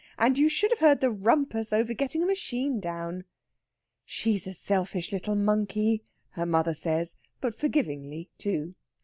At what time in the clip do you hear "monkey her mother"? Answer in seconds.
5.35-6.73